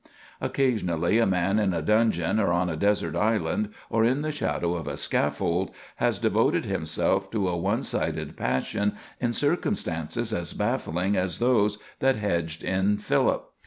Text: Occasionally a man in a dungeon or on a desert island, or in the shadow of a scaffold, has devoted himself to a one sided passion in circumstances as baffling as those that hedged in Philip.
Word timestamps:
Occasionally 0.41 1.19
a 1.19 1.27
man 1.27 1.59
in 1.59 1.75
a 1.75 1.81
dungeon 1.83 2.39
or 2.39 2.51
on 2.51 2.71
a 2.71 2.75
desert 2.75 3.15
island, 3.15 3.69
or 3.87 4.03
in 4.03 4.23
the 4.23 4.31
shadow 4.31 4.73
of 4.73 4.87
a 4.87 4.97
scaffold, 4.97 5.69
has 5.97 6.17
devoted 6.17 6.65
himself 6.65 7.29
to 7.29 7.47
a 7.47 7.55
one 7.55 7.83
sided 7.83 8.35
passion 8.35 8.93
in 9.19 9.31
circumstances 9.31 10.33
as 10.33 10.53
baffling 10.53 11.15
as 11.15 11.37
those 11.37 11.77
that 11.99 12.15
hedged 12.15 12.63
in 12.63 12.97
Philip. 12.97 13.47